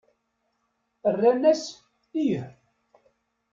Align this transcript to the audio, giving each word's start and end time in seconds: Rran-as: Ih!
Rran-as: 1.13 1.63
Ih! 2.25 2.35